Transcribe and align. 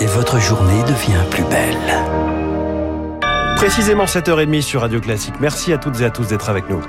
et 0.00 0.06
votre 0.06 0.38
journée 0.38 0.82
devient 0.82 1.24
plus 1.30 1.44
belle. 1.44 1.76
Précisément 3.56 4.04
7h30 4.04 4.60
sur 4.62 4.82
Radio 4.82 5.00
Classique. 5.00 5.34
Merci 5.40 5.72
à 5.72 5.78
toutes 5.78 6.00
et 6.00 6.04
à 6.04 6.10
tous 6.10 6.28
d'être 6.28 6.50
avec 6.50 6.68
nous. 6.68 6.82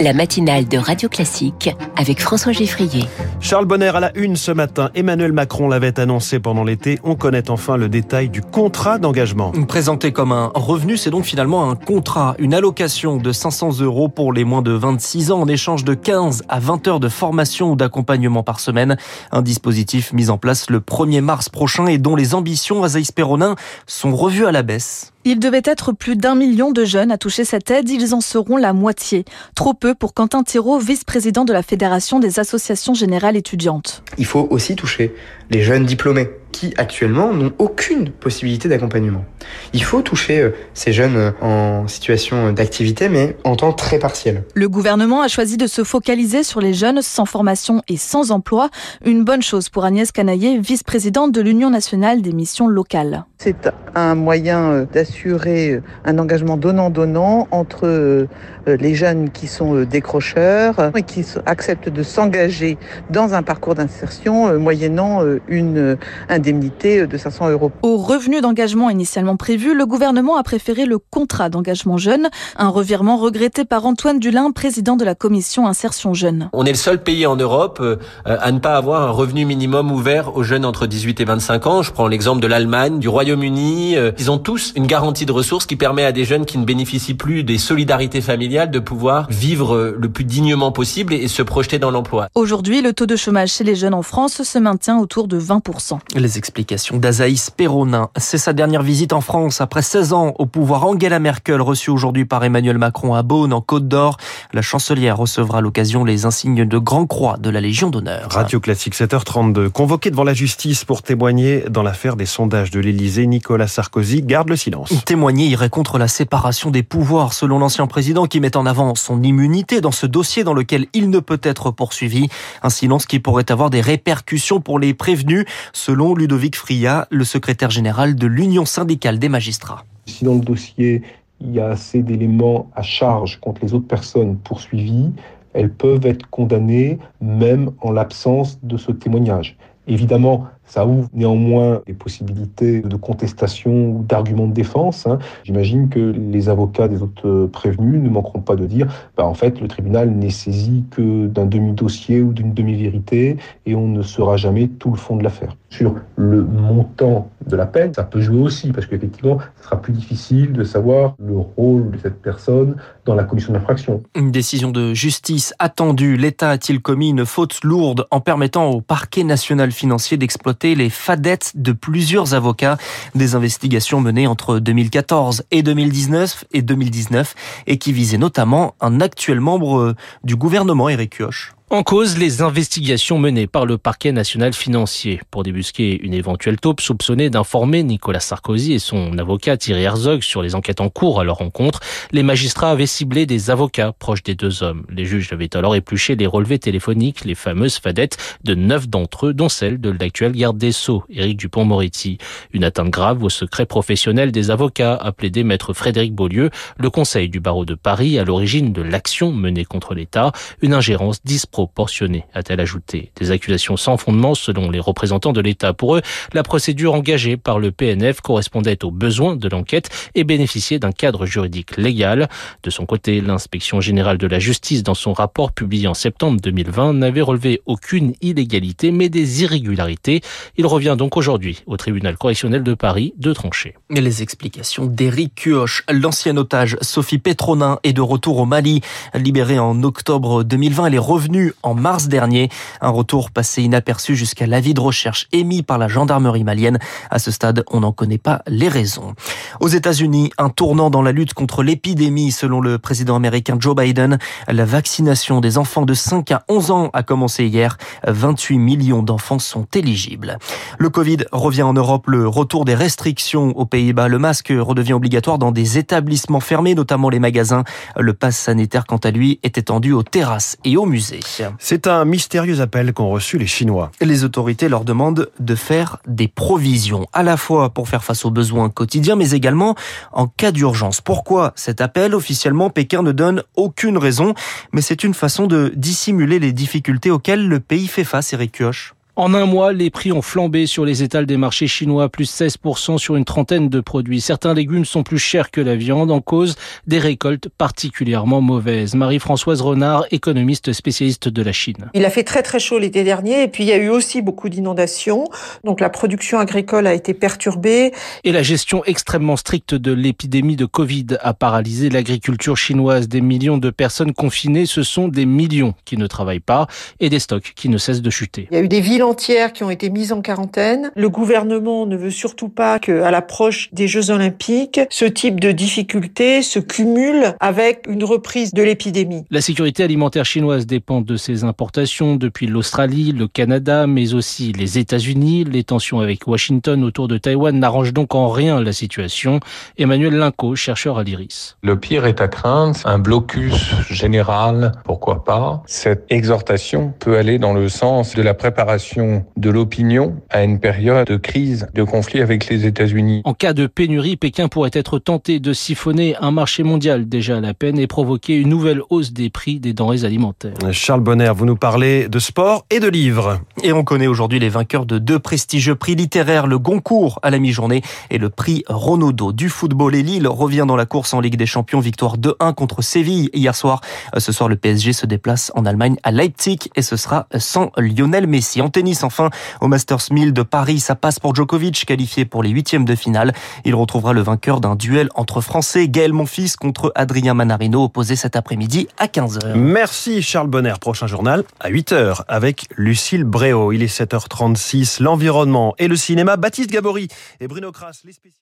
La 0.00 0.12
matinale 0.12 0.66
de 0.68 0.78
Radio 0.78 1.08
Classique 1.08 1.70
avec 1.98 2.22
François 2.22 2.52
Geffrier. 2.52 3.04
Charles 3.40 3.66
Bonner 3.66 3.88
à 3.88 4.00
la 4.00 4.16
une 4.16 4.36
ce 4.36 4.52
matin. 4.52 4.90
Emmanuel 4.94 5.32
Macron 5.32 5.68
l'avait 5.68 5.98
annoncé 5.98 6.38
pendant 6.38 6.62
l'été. 6.62 6.98
On 7.02 7.16
connaît 7.16 7.50
enfin 7.50 7.76
le 7.76 7.88
détail 7.88 8.28
du 8.28 8.40
contrat 8.40 8.98
d'engagement. 8.98 9.50
Présenté 9.66 10.12
comme 10.12 10.30
un 10.30 10.52
revenu, 10.54 10.96
c'est 10.96 11.10
donc 11.10 11.24
finalement 11.24 11.68
un 11.68 11.74
contrat, 11.74 12.36
une 12.38 12.54
allocation 12.54 13.16
de 13.16 13.32
500 13.32 13.80
euros 13.80 14.08
pour 14.08 14.32
les 14.32 14.44
moins 14.44 14.62
de 14.62 14.70
26 14.70 15.32
ans 15.32 15.40
en 15.40 15.48
échange 15.48 15.84
de 15.84 15.94
15 15.94 16.44
à 16.48 16.60
20 16.60 16.86
heures 16.86 17.00
de 17.00 17.08
formation 17.08 17.72
ou 17.72 17.76
d'accompagnement 17.76 18.44
par 18.44 18.60
semaine. 18.60 18.96
Un 19.32 19.42
dispositif 19.42 20.12
mis 20.12 20.30
en 20.30 20.38
place 20.38 20.70
le 20.70 20.78
1er 20.78 21.20
mars 21.20 21.48
prochain 21.48 21.86
et 21.86 21.98
dont 21.98 22.14
les 22.14 22.34
ambitions, 22.34 22.84
Azaïs 22.84 23.10
Perronin, 23.10 23.56
sont 23.86 24.14
revues 24.14 24.46
à 24.46 24.52
la 24.52 24.62
baisse. 24.62 25.12
Il 25.24 25.40
devait 25.40 25.62
être 25.64 25.92
plus 25.92 26.16
d'un 26.16 26.34
million 26.34 26.70
de 26.70 26.84
jeunes 26.84 27.10
à 27.10 27.18
toucher 27.18 27.44
cette 27.44 27.70
aide, 27.70 27.90
ils 27.90 28.14
en 28.14 28.20
seront 28.20 28.56
la 28.56 28.72
moitié. 28.72 29.24
Trop 29.54 29.74
peu 29.74 29.94
pour 29.94 30.14
Quentin 30.14 30.42
Thiraud, 30.42 30.78
vice-président 30.78 31.44
de 31.44 31.52
la 31.52 31.62
Fédération 31.62 31.87
des 32.20 32.38
associations 32.38 32.94
générales 32.94 33.36
étudiantes. 33.36 34.02
Il 34.18 34.26
faut 34.26 34.46
aussi 34.50 34.76
toucher 34.76 35.14
les 35.50 35.62
jeunes 35.62 35.84
diplômés 35.84 36.28
qui 36.52 36.72
actuellement 36.76 37.32
n'ont 37.32 37.52
aucune 37.58 38.10
possibilité 38.10 38.68
d'accompagnement. 38.68 39.24
Il 39.72 39.82
faut 39.82 40.02
toucher 40.02 40.40
euh, 40.40 40.50
ces 40.74 40.92
jeunes 40.92 41.16
euh, 41.16 41.30
en 41.40 41.88
situation 41.88 42.52
d'activité, 42.52 43.08
mais 43.08 43.36
en 43.44 43.56
temps 43.56 43.72
très 43.72 43.98
partiel. 43.98 44.44
Le 44.54 44.68
gouvernement 44.68 45.22
a 45.22 45.28
choisi 45.28 45.56
de 45.56 45.66
se 45.66 45.84
focaliser 45.84 46.42
sur 46.42 46.60
les 46.60 46.74
jeunes 46.74 47.02
sans 47.02 47.26
formation 47.26 47.82
et 47.88 47.96
sans 47.96 48.30
emploi. 48.30 48.70
Une 49.04 49.24
bonne 49.24 49.42
chose 49.42 49.68
pour 49.68 49.84
Agnès 49.84 50.10
Canaillé, 50.10 50.58
vice-présidente 50.58 51.32
de 51.32 51.40
l'Union 51.40 51.70
nationale 51.70 52.22
des 52.22 52.32
missions 52.32 52.66
locales. 52.66 53.24
C'est 53.38 53.70
un 53.94 54.14
moyen 54.14 54.70
euh, 54.70 54.86
d'assurer 54.92 55.80
un 56.04 56.18
engagement 56.18 56.56
donnant-donnant 56.56 57.46
entre 57.50 58.26
les 58.66 58.94
jeunes 58.94 59.30
qui 59.30 59.46
sont 59.46 59.82
décrocheurs 59.84 60.90
et 60.96 61.02
qui 61.02 61.24
acceptent 61.46 61.88
de 61.88 62.02
s'engager 62.02 62.76
dans 63.10 63.34
un 63.34 63.42
parcours 63.42 63.74
d'insertion 63.74 64.58
moyennant 64.58 65.22
une 65.48 65.96
indemnité 66.38 67.06
de 67.06 67.16
500 67.16 67.50
euros. 67.50 67.72
Au 67.82 67.96
revenu 67.96 68.40
d'engagement 68.40 68.90
initialement 68.90 69.36
prévu, 69.36 69.76
le 69.76 69.86
gouvernement 69.86 70.36
a 70.36 70.42
préféré 70.42 70.86
le 70.86 70.98
contrat 70.98 71.48
d'engagement 71.48 71.96
jeune, 71.96 72.28
un 72.56 72.68
revirement 72.68 73.16
regretté 73.16 73.64
par 73.64 73.84
Antoine 73.86 74.20
Dulin, 74.20 74.52
président 74.52 74.96
de 74.96 75.04
la 75.04 75.14
commission 75.14 75.66
Insertion 75.66 76.14
Jeune. 76.14 76.48
On 76.52 76.64
est 76.64 76.70
le 76.70 76.76
seul 76.76 77.02
pays 77.02 77.26
en 77.26 77.36
Europe 77.36 77.78
euh, 77.80 77.96
à 78.24 78.52
ne 78.52 78.58
pas 78.58 78.76
avoir 78.76 79.02
un 79.02 79.10
revenu 79.10 79.44
minimum 79.44 79.90
ouvert 79.90 80.36
aux 80.36 80.42
jeunes 80.42 80.64
entre 80.64 80.86
18 80.86 81.20
et 81.20 81.24
25 81.24 81.66
ans. 81.66 81.82
Je 81.82 81.92
prends 81.92 82.06
l'exemple 82.06 82.40
de 82.40 82.46
l'Allemagne, 82.46 82.98
du 82.98 83.08
Royaume-Uni. 83.08 83.96
Euh, 83.96 84.12
ils 84.18 84.30
ont 84.30 84.38
tous 84.38 84.72
une 84.76 84.86
garantie 84.86 85.26
de 85.26 85.32
ressources 85.32 85.66
qui 85.66 85.76
permet 85.76 86.04
à 86.04 86.12
des 86.12 86.24
jeunes 86.24 86.46
qui 86.46 86.58
ne 86.58 86.64
bénéficient 86.64 87.14
plus 87.14 87.42
des 87.42 87.58
solidarités 87.58 88.20
familiales 88.20 88.70
de 88.70 88.78
pouvoir 88.78 89.26
vivre 89.28 89.96
le 89.98 90.08
plus 90.08 90.24
dignement 90.24 90.70
possible 90.72 91.12
et 91.12 91.26
se 91.28 91.42
projeter 91.42 91.78
dans 91.78 91.90
l'emploi. 91.90 92.28
Aujourd'hui, 92.34 92.80
le 92.80 92.92
taux 92.92 93.06
de 93.06 93.16
chômage 93.16 93.50
chez 93.50 93.64
les 93.64 93.74
jeunes 93.74 93.94
en 93.94 94.02
France 94.02 94.42
se 94.42 94.58
maintient 94.58 94.98
autour 94.98 95.26
de 95.26 95.40
20%. 95.40 95.98
Les 96.14 96.27
explications 96.36 96.98
d'Azaïs 96.98 97.50
Perronin. 97.50 98.10
C'est 98.16 98.38
sa 98.38 98.52
dernière 98.52 98.82
visite 98.82 99.12
en 99.12 99.20
France 99.20 99.60
après 99.60 99.82
16 99.82 100.12
ans 100.12 100.34
au 100.38 100.46
pouvoir. 100.46 100.84
Angela 100.84 101.18
Merkel, 101.18 101.62
reçue 101.62 101.90
aujourd'hui 101.90 102.24
par 102.24 102.44
Emmanuel 102.44 102.76
Macron 102.76 103.14
à 103.14 103.22
Beaune, 103.22 103.52
en 103.52 103.60
Côte 103.60 103.88
d'Or. 103.88 104.16
La 104.52 104.62
chancelière 104.62 105.16
recevra 105.16 105.58
à 105.58 105.60
l'occasion 105.60 106.04
les 106.04 106.26
insignes 106.26 106.66
de 106.66 106.78
Grand 106.78 107.06
Croix 107.06 107.36
de 107.38 107.48
la 107.50 107.60
Légion 107.60 107.88
d'honneur. 107.88 108.28
Radio 108.30 108.60
Classique 108.60 108.94
7h32. 108.94 109.70
Convoqué 109.70 110.10
devant 110.10 110.24
la 110.24 110.34
justice 110.34 110.84
pour 110.84 111.02
témoigner 111.02 111.64
dans 111.70 111.82
l'affaire 111.82 112.16
des 112.16 112.26
sondages 112.26 112.70
de 112.70 112.80
l'Élysée, 112.80 113.26
Nicolas 113.26 113.68
Sarkozy 113.68 114.22
garde 114.22 114.48
le 114.48 114.56
silence. 114.56 114.92
Témoigner 115.04 115.46
irait 115.46 115.70
contre 115.70 115.98
la 115.98 116.08
séparation 116.08 116.70
des 116.70 116.82
pouvoirs, 116.82 117.32
selon 117.32 117.58
l'ancien 117.58 117.86
président 117.86 118.26
qui 118.26 118.40
met 118.40 118.56
en 118.56 118.66
avant 118.66 118.94
son 118.94 119.22
immunité 119.22 119.80
dans 119.80 119.92
ce 119.92 120.06
dossier 120.06 120.44
dans 120.44 120.54
lequel 120.54 120.86
il 120.92 121.10
ne 121.10 121.20
peut 121.20 121.40
être 121.42 121.70
poursuivi. 121.70 122.28
Un 122.62 122.70
silence 122.70 123.06
qui 123.06 123.20
pourrait 123.20 123.50
avoir 123.50 123.70
des 123.70 123.80
répercussions 123.80 124.60
pour 124.60 124.78
les 124.78 124.94
prévenus, 124.94 125.44
selon 125.72 126.14
Ludovic 126.18 126.56
Fria, 126.56 127.06
le 127.10 127.24
secrétaire 127.24 127.70
général 127.70 128.16
de 128.16 128.26
l'Union 128.26 128.64
syndicale 128.64 129.18
des 129.18 129.28
magistrats. 129.28 129.84
Si 130.06 130.24
dans 130.24 130.34
le 130.34 130.40
dossier, 130.40 131.02
il 131.40 131.54
y 131.54 131.60
a 131.60 131.68
assez 131.68 132.02
d'éléments 132.02 132.70
à 132.74 132.82
charge 132.82 133.38
contre 133.40 133.62
les 133.64 133.72
autres 133.72 133.86
personnes 133.86 134.36
poursuivies, 134.36 135.12
elles 135.54 135.72
peuvent 135.72 136.04
être 136.04 136.28
condamnées 136.28 136.98
même 137.20 137.70
en 137.80 137.92
l'absence 137.92 138.58
de 138.62 138.76
ce 138.76 138.92
témoignage. 138.92 139.56
Évidemment, 139.86 140.46
ça 140.68 140.86
ouvre 140.86 141.08
néanmoins 141.12 141.80
des 141.86 141.94
possibilités 141.94 142.80
de 142.80 142.96
contestation 142.96 143.90
ou 143.90 144.04
d'arguments 144.06 144.46
de 144.46 144.52
défense. 144.52 145.06
Hein. 145.06 145.18
J'imagine 145.44 145.88
que 145.88 145.98
les 145.98 146.48
avocats 146.48 146.88
des 146.88 147.02
autres 147.02 147.48
prévenus 147.52 148.00
ne 148.00 148.08
manqueront 148.08 148.40
pas 148.40 148.54
de 148.54 148.66
dire 148.66 148.86
bah, 149.16 149.26
en 149.26 149.34
fait, 149.34 149.60
le 149.60 149.68
tribunal 149.68 150.10
n'est 150.10 150.30
saisi 150.30 150.84
que 150.90 151.26
d'un 151.26 151.46
demi-dossier 151.46 152.20
ou 152.20 152.32
d'une 152.32 152.52
demi-vérité 152.54 153.36
et 153.66 153.74
on 153.74 153.88
ne 153.88 154.02
saura 154.02 154.36
jamais 154.36 154.68
tout 154.68 154.90
le 154.90 154.96
fond 154.96 155.16
de 155.16 155.24
l'affaire. 155.24 155.56
Sur 155.70 155.96
le 156.16 156.42
montant 156.42 157.30
de 157.46 157.56
la 157.56 157.66
peine, 157.66 157.92
ça 157.92 158.02
peut 158.02 158.20
jouer 158.20 158.40
aussi 158.40 158.72
parce 158.72 158.86
qu'effectivement, 158.86 159.38
ce 159.58 159.64
sera 159.64 159.80
plus 159.80 159.92
difficile 159.92 160.52
de 160.52 160.64
savoir 160.64 161.14
le 161.18 161.36
rôle 161.36 161.90
de 161.90 161.98
cette 161.98 162.22
personne 162.22 162.76
dans 163.04 163.14
la 163.14 163.24
commission 163.24 163.52
d'infraction. 163.52 164.02
Une 164.14 164.30
décision 164.30 164.70
de 164.70 164.94
justice 164.94 165.54
attendue. 165.58 166.16
L'État 166.16 166.50
a-t-il 166.50 166.80
commis 166.80 167.10
une 167.10 167.26
faute 167.26 167.62
lourde 167.64 168.06
en 168.10 168.20
permettant 168.20 168.70
au 168.70 168.80
parquet 168.80 169.24
national 169.24 169.72
financier 169.72 170.16
d'exploiter 170.16 170.57
les 170.64 170.90
fadettes 170.90 171.52
de 171.54 171.72
plusieurs 171.72 172.34
avocats. 172.34 172.76
Des 173.14 173.34
investigations 173.34 174.00
menées 174.00 174.26
entre 174.26 174.58
2014 174.58 175.44
et 175.50 175.62
2019 175.62 176.44
et 176.52 176.62
2019 176.62 177.34
et 177.66 177.78
qui 177.78 177.92
visaient 177.92 178.18
notamment 178.18 178.74
un 178.80 179.00
actuel 179.00 179.40
membre 179.40 179.94
du 180.24 180.36
gouvernement, 180.36 180.88
Éric 180.88 181.18
Kioch. 181.18 181.57
En 181.70 181.82
cause, 181.82 182.16
les 182.16 182.40
investigations 182.40 183.18
menées 183.18 183.46
par 183.46 183.66
le 183.66 183.76
parquet 183.76 184.10
national 184.10 184.54
financier 184.54 185.20
pour 185.30 185.42
débusquer 185.42 186.00
une 186.02 186.14
éventuelle 186.14 186.58
taupe 186.58 186.80
soupçonnée 186.80 187.28
d'informer 187.28 187.82
Nicolas 187.82 188.20
Sarkozy 188.20 188.72
et 188.72 188.78
son 188.78 189.18
avocat 189.18 189.58
Thierry 189.58 189.82
Herzog 189.82 190.22
sur 190.22 190.40
les 190.40 190.54
enquêtes 190.54 190.80
en 190.80 190.88
cours 190.88 191.20
à 191.20 191.24
leur 191.24 191.36
rencontre. 191.36 191.80
Les 192.10 192.22
magistrats 192.22 192.70
avaient 192.70 192.86
ciblé 192.86 193.26
des 193.26 193.50
avocats 193.50 193.92
proches 193.92 194.22
des 194.22 194.34
deux 194.34 194.62
hommes. 194.62 194.86
Les 194.88 195.04
juges 195.04 195.30
avaient 195.34 195.54
alors 195.54 195.76
épluché 195.76 196.16
les 196.16 196.26
relevés 196.26 196.58
téléphoniques, 196.58 197.26
les 197.26 197.34
fameuses 197.34 197.76
fadettes 197.76 198.16
de 198.44 198.54
neuf 198.54 198.88
d'entre 198.88 199.26
eux, 199.26 199.34
dont 199.34 199.50
celle 199.50 199.78
de 199.78 199.90
l'actuel 199.90 200.32
garde 200.32 200.56
des 200.56 200.72
Sceaux, 200.72 201.04
Éric 201.10 201.36
Dupont-Moretti. 201.36 202.16
Une 202.54 202.64
atteinte 202.64 202.88
grave 202.88 203.22
au 203.22 203.28
secret 203.28 203.66
professionnel 203.66 204.32
des 204.32 204.50
avocats, 204.50 204.94
a 204.94 205.12
plaidé 205.12 205.44
maître 205.44 205.74
Frédéric 205.74 206.14
Beaulieu, 206.14 206.48
le 206.78 206.88
conseil 206.88 207.28
du 207.28 207.40
barreau 207.40 207.66
de 207.66 207.74
Paris 207.74 208.18
à 208.18 208.24
l'origine 208.24 208.72
de 208.72 208.80
l'action 208.80 209.32
menée 209.32 209.66
contre 209.66 209.92
l'État, 209.92 210.32
une 210.62 210.72
ingérence 210.72 211.22
disproportionnée 211.22 211.57
proportionnée, 211.58 212.24
a-t-elle 212.34 212.60
ajouté. 212.60 213.10
Des 213.16 213.32
accusations 213.32 213.76
sans 213.76 213.96
fondement 213.96 214.36
selon 214.36 214.70
les 214.70 214.78
représentants 214.78 215.32
de 215.32 215.40
l'État. 215.40 215.72
Pour 215.72 215.96
eux, 215.96 216.02
la 216.32 216.44
procédure 216.44 216.94
engagée 216.94 217.36
par 217.36 217.58
le 217.58 217.72
PNF 217.72 218.20
correspondait 218.20 218.84
aux 218.84 218.92
besoins 218.92 219.34
de 219.34 219.48
l'enquête 219.48 219.90
et 220.14 220.22
bénéficiait 220.22 220.78
d'un 220.78 220.92
cadre 220.92 221.26
juridique 221.26 221.76
légal. 221.76 222.28
De 222.62 222.70
son 222.70 222.86
côté, 222.86 223.20
l'inspection 223.20 223.80
générale 223.80 224.18
de 224.18 224.28
la 224.28 224.38
justice, 224.38 224.84
dans 224.84 224.94
son 224.94 225.12
rapport 225.12 225.50
publié 225.50 225.88
en 225.88 225.94
septembre 225.94 226.40
2020, 226.40 226.92
n'avait 226.92 227.22
relevé 227.22 227.60
aucune 227.66 228.12
illégalité, 228.20 228.92
mais 228.92 229.08
des 229.08 229.42
irrégularités. 229.42 230.20
Il 230.58 230.66
revient 230.66 230.94
donc 230.96 231.16
aujourd'hui 231.16 231.64
au 231.66 231.76
tribunal 231.76 232.16
correctionnel 232.16 232.62
de 232.62 232.74
Paris 232.74 233.14
de 233.16 233.32
trancher. 233.32 233.74
Les 233.90 234.22
explications 234.22 234.86
d'Éric 234.86 235.34
Kioch, 235.34 235.82
l'ancien 235.90 236.36
otage 236.36 236.76
Sophie 236.82 237.18
Petronin 237.18 237.80
est 237.82 237.94
de 237.94 238.00
retour 238.00 238.38
au 238.38 238.46
Mali. 238.46 238.80
Libérée 239.12 239.58
en 239.58 239.82
octobre 239.82 240.44
2020, 240.44 240.86
elle 240.86 240.94
est 240.94 240.98
revenue 240.98 241.47
en 241.62 241.74
mars 241.74 242.08
dernier. 242.08 242.48
Un 242.80 242.90
retour 242.90 243.30
passé 243.30 243.62
inaperçu 243.62 244.16
jusqu'à 244.16 244.46
l'avis 244.46 244.74
de 244.74 244.80
recherche 244.80 245.28
émis 245.32 245.62
par 245.62 245.78
la 245.78 245.88
gendarmerie 245.88 246.44
malienne. 246.44 246.78
À 247.10 247.18
ce 247.18 247.30
stade, 247.30 247.64
on 247.70 247.80
n'en 247.80 247.92
connaît 247.92 248.18
pas 248.18 248.42
les 248.46 248.68
raisons. 248.68 249.14
Aux 249.60 249.68
États-Unis, 249.68 250.30
un 250.38 250.48
tournant 250.48 250.90
dans 250.90 251.02
la 251.02 251.12
lutte 251.12 251.34
contre 251.34 251.62
l'épidémie, 251.62 252.32
selon 252.32 252.60
le 252.60 252.78
président 252.78 253.16
américain 253.16 253.56
Joe 253.58 253.76
Biden. 253.76 254.18
La 254.46 254.64
vaccination 254.64 255.40
des 255.40 255.58
enfants 255.58 255.84
de 255.84 255.94
5 255.94 256.30
à 256.32 256.44
11 256.48 256.70
ans 256.70 256.90
a 256.92 257.02
commencé 257.02 257.46
hier. 257.46 257.76
28 258.06 258.58
millions 258.58 259.02
d'enfants 259.02 259.38
sont 259.38 259.66
éligibles. 259.74 260.38
Le 260.78 260.90
Covid 260.90 261.18
revient 261.32 261.62
en 261.62 261.74
Europe. 261.74 262.06
Le 262.08 262.28
retour 262.28 262.64
des 262.64 262.74
restrictions 262.74 263.56
aux 263.56 263.66
Pays-Bas. 263.66 264.08
Le 264.08 264.18
masque 264.18 264.52
redevient 264.56 264.94
obligatoire 264.94 265.38
dans 265.38 265.52
des 265.52 265.78
établissements 265.78 266.40
fermés, 266.40 266.74
notamment 266.74 267.10
les 267.10 267.20
magasins. 267.20 267.64
Le 267.96 268.14
pass 268.14 268.36
sanitaire, 268.36 268.86
quant 268.86 268.96
à 268.98 269.10
lui, 269.10 269.40
est 269.42 269.58
étendu 269.58 269.92
aux 269.92 270.02
terrasses 270.02 270.56
et 270.64 270.76
aux 270.76 270.86
musées. 270.86 271.20
C'est 271.58 271.86
un 271.86 272.04
mystérieux 272.04 272.60
appel 272.60 272.92
qu'ont 272.92 273.10
reçu 273.10 273.38
les 273.38 273.46
Chinois. 273.46 273.90
Les 274.00 274.24
autorités 274.24 274.68
leur 274.68 274.84
demandent 274.84 275.30
de 275.38 275.54
faire 275.54 275.98
des 276.06 276.28
provisions, 276.28 277.06
à 277.12 277.22
la 277.22 277.36
fois 277.36 277.70
pour 277.70 277.88
faire 277.88 278.04
face 278.04 278.24
aux 278.24 278.30
besoins 278.30 278.70
quotidiens, 278.70 279.16
mais 279.16 279.30
également 279.30 279.74
en 280.12 280.26
cas 280.26 280.52
d'urgence. 280.52 281.00
Pourquoi 281.00 281.52
cet 281.56 281.80
appel? 281.80 282.14
Officiellement, 282.14 282.70
Pékin 282.70 283.02
ne 283.02 283.12
donne 283.12 283.42
aucune 283.56 283.98
raison, 283.98 284.34
mais 284.72 284.82
c'est 284.82 285.04
une 285.04 285.14
façon 285.14 285.46
de 285.46 285.72
dissimuler 285.76 286.38
les 286.38 286.52
difficultés 286.52 287.10
auxquelles 287.10 287.46
le 287.46 287.60
pays 287.60 287.86
fait 287.86 288.04
face, 288.04 288.32
Eric 288.32 288.52
Kioch. 288.52 288.94
En 289.18 289.34
un 289.34 289.46
mois, 289.46 289.72
les 289.72 289.90
prix 289.90 290.12
ont 290.12 290.22
flambé 290.22 290.66
sur 290.66 290.84
les 290.84 291.02
étals 291.02 291.26
des 291.26 291.36
marchés 291.36 291.66
chinois, 291.66 292.08
plus 292.08 292.30
16% 292.40 292.98
sur 292.98 293.16
une 293.16 293.24
trentaine 293.24 293.68
de 293.68 293.80
produits. 293.80 294.20
Certains 294.20 294.54
légumes 294.54 294.84
sont 294.84 295.02
plus 295.02 295.18
chers 295.18 295.50
que 295.50 295.60
la 295.60 295.74
viande 295.74 296.12
en 296.12 296.20
cause 296.20 296.54
des 296.86 297.00
récoltes 297.00 297.48
particulièrement 297.48 298.40
mauvaises. 298.40 298.94
Marie-Françoise 298.94 299.60
Renard, 299.60 300.04
économiste 300.12 300.72
spécialiste 300.72 301.28
de 301.28 301.42
la 301.42 301.50
Chine. 301.50 301.90
Il 301.94 302.04
a 302.04 302.10
fait 302.10 302.22
très 302.22 302.44
très 302.44 302.60
chaud 302.60 302.78
l'été 302.78 303.02
dernier 303.02 303.42
et 303.42 303.48
puis 303.48 303.64
il 303.64 303.66
y 303.66 303.72
a 303.72 303.76
eu 303.76 303.88
aussi 303.88 304.22
beaucoup 304.22 304.48
d'inondations. 304.48 305.24
Donc 305.64 305.80
la 305.80 305.90
production 305.90 306.38
agricole 306.38 306.86
a 306.86 306.94
été 306.94 307.12
perturbée. 307.12 307.92
Et 308.22 308.30
la 308.30 308.44
gestion 308.44 308.84
extrêmement 308.84 309.36
stricte 309.36 309.74
de 309.74 309.90
l'épidémie 309.90 310.54
de 310.54 310.64
Covid 310.64 311.18
a 311.22 311.34
paralysé 311.34 311.90
l'agriculture 311.90 312.56
chinoise. 312.56 313.08
Des 313.08 313.20
millions 313.20 313.58
de 313.58 313.70
personnes 313.70 314.14
confinées, 314.14 314.66
ce 314.66 314.84
sont 314.84 315.08
des 315.08 315.26
millions 315.26 315.74
qui 315.84 315.96
ne 315.96 316.06
travaillent 316.06 316.38
pas 316.38 316.68
et 317.00 317.10
des 317.10 317.18
stocks 317.18 317.52
qui 317.56 317.68
ne 317.68 317.78
cessent 317.78 318.00
de 318.00 318.10
chuter. 318.10 318.46
Il 318.52 318.54
y 318.54 318.60
a 318.60 318.62
eu 318.62 318.68
des 318.68 318.80
villes 318.80 319.07
entières 319.08 319.52
qui 319.52 319.64
ont 319.64 319.70
été 319.70 319.90
mises 319.90 320.12
en 320.12 320.20
quarantaine. 320.20 320.90
Le 320.94 321.08
gouvernement 321.08 321.86
ne 321.86 321.96
veut 321.96 322.10
surtout 322.10 322.48
pas 322.48 322.78
qu'à 322.78 323.10
l'approche 323.10 323.70
des 323.72 323.88
Jeux 323.88 324.10
Olympiques, 324.10 324.80
ce 324.90 325.04
type 325.06 325.40
de 325.40 325.50
difficultés 325.50 326.42
se 326.42 326.58
cumule 326.58 327.34
avec 327.40 327.86
une 327.88 328.04
reprise 328.04 328.52
de 328.52 328.62
l'épidémie. 328.62 329.24
La 329.30 329.40
sécurité 329.40 329.82
alimentaire 329.82 330.24
chinoise 330.24 330.66
dépend 330.66 331.00
de 331.00 331.16
ses 331.16 331.44
importations 331.44 332.16
depuis 332.16 332.46
l'Australie, 332.46 333.12
le 333.12 333.28
Canada, 333.28 333.86
mais 333.86 334.14
aussi 334.14 334.52
les 334.52 334.78
États-Unis. 334.78 335.44
Les 335.44 335.64
tensions 335.64 336.00
avec 336.00 336.26
Washington 336.26 336.84
autour 336.84 337.08
de 337.08 337.16
Taïwan 337.16 337.58
n'arrangent 337.58 337.94
donc 337.94 338.14
en 338.14 338.28
rien 338.28 338.60
la 338.60 338.72
situation. 338.72 339.40
Emmanuel 339.78 340.14
Linco, 340.14 340.54
chercheur 340.54 340.98
à 340.98 341.04
l'IRIS. 341.04 341.56
Le 341.62 341.78
pire 341.78 342.04
est 342.06 342.20
à 342.20 342.28
craindre, 342.28 342.78
un 342.84 342.98
blocus 342.98 343.74
général, 343.90 344.72
pourquoi 344.84 345.24
pas. 345.24 345.62
Cette 345.66 346.04
exhortation 346.10 346.92
peut 346.98 347.16
aller 347.16 347.38
dans 347.38 347.54
le 347.54 347.68
sens 347.68 348.14
de 348.14 348.22
la 348.22 348.34
préparation 348.34 348.97
de 349.36 349.50
l'opinion 349.50 350.16
à 350.30 350.42
une 350.42 350.60
période 350.60 351.06
de 351.06 351.16
crise, 351.16 351.68
de 351.74 351.82
conflit 351.82 352.20
avec 352.20 352.48
les 352.48 352.66
États-Unis. 352.66 353.22
En 353.24 353.34
cas 353.34 353.52
de 353.52 353.66
pénurie, 353.66 354.16
Pékin 354.16 354.48
pourrait 354.48 354.70
être 354.72 354.98
tenté 354.98 355.40
de 355.40 355.52
siphonner 355.52 356.16
un 356.20 356.30
marché 356.30 356.62
mondial 356.62 357.08
déjà 357.08 357.38
à 357.38 357.40
la 357.40 357.54
peine 357.54 357.78
et 357.78 357.86
provoquer 357.86 358.36
une 358.36 358.48
nouvelle 358.48 358.82
hausse 358.90 359.12
des 359.12 359.30
prix 359.30 359.60
des 359.60 359.72
denrées 359.72 360.04
alimentaires. 360.04 360.54
Charles 360.72 361.00
Bonner, 361.00 361.32
vous 361.34 361.46
nous 361.46 361.56
parlez 361.56 362.08
de 362.08 362.18
sport 362.18 362.64
et 362.70 362.80
de 362.80 362.88
livres. 362.88 363.40
Et 363.62 363.72
on 363.72 363.84
connaît 363.84 364.06
aujourd'hui 364.06 364.38
les 364.38 364.48
vainqueurs 364.48 364.86
de 364.86 364.98
deux 364.98 365.18
prestigieux 365.18 365.74
prix 365.74 365.94
littéraires, 365.94 366.46
le 366.46 366.58
Goncourt 366.58 367.18
à 367.22 367.30
la 367.30 367.38
mi-journée 367.38 367.82
et 368.10 368.18
le 368.18 368.30
prix 368.30 368.64
Renaudot 368.68 369.32
du 369.32 369.48
football. 369.48 369.94
Et 369.94 370.02
Lille 370.02 370.28
revient 370.28 370.64
dans 370.66 370.76
la 370.76 370.86
course 370.86 371.14
en 371.14 371.20
Ligue 371.20 371.36
des 371.36 371.46
Champions, 371.46 371.80
victoire 371.80 372.18
2-1 372.18 372.54
contre 372.54 372.82
Séville 372.82 373.30
hier 373.32 373.54
soir. 373.54 373.80
Ce 374.16 374.32
soir, 374.32 374.48
le 374.48 374.56
PSG 374.56 374.92
se 374.92 375.06
déplace 375.06 375.52
en 375.54 375.64
Allemagne 375.66 375.96
à 376.02 376.10
Leipzig 376.10 376.58
et 376.74 376.82
ce 376.82 376.96
sera 376.96 377.26
sans 377.36 377.70
Lionel 377.76 378.26
Messi. 378.26 378.60
En 378.60 378.68
enfin, 379.02 379.30
au 379.60 379.68
Masters 379.68 380.10
1000 380.10 380.32
de 380.32 380.42
Paris, 380.42 380.80
ça 380.80 380.94
passe 380.94 381.18
pour 381.18 381.34
Djokovic, 381.34 381.84
qualifié 381.86 382.24
pour 382.24 382.42
les 382.42 382.50
huitièmes 382.50 382.84
de 382.84 382.94
finale. 382.94 383.32
Il 383.64 383.74
retrouvera 383.74 384.12
le 384.12 384.20
vainqueur 384.20 384.60
d'un 384.60 384.76
duel 384.76 385.08
entre 385.14 385.40
Français, 385.40 385.88
Gaël 385.88 386.12
Monfils 386.12 386.56
contre 386.56 386.92
Adrien 386.94 387.34
Manarino, 387.34 387.84
opposé 387.84 388.16
cet 388.16 388.36
après-midi 388.36 388.88
à 388.98 389.06
15h. 389.06 389.54
Merci 389.54 390.22
Charles 390.22 390.48
Bonner. 390.48 390.74
Prochain 390.80 391.06
journal 391.06 391.44
à 391.60 391.70
8h 391.70 392.22
avec 392.28 392.66
Lucille 392.76 393.24
Bréau. 393.24 393.72
Il 393.72 393.82
est 393.82 393.94
7h36. 393.94 395.02
L'environnement 395.02 395.74
et 395.78 395.88
le 395.88 395.96
cinéma. 395.96 396.36
Baptiste 396.36 396.70
Gabory 396.70 397.08
et 397.40 397.48
Bruno 397.48 397.72
Kras, 397.72 398.00
les 398.04 398.12
spécialistes. 398.12 398.38